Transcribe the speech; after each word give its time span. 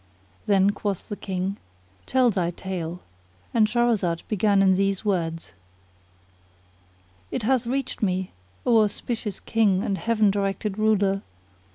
Then 0.47 0.71
quoth 0.71 1.09
the 1.09 1.15
King, 1.15 1.57
"Tell 2.07 2.31
thy 2.31 2.49
tale;" 2.49 3.01
and 3.53 3.67
Shahrazad 3.67 4.23
began 4.27 4.63
in 4.63 4.73
these 4.73 5.05
words: 5.05 5.51
It 7.29 7.43
hath 7.43 7.67
reached 7.67 8.01
me, 8.01 8.31
O 8.65 8.81
auspicious 8.81 9.39
King 9.39 9.83
and 9.83 9.99
Heaven 9.99 10.31
directed 10.31 10.79
Ruler! 10.79 11.21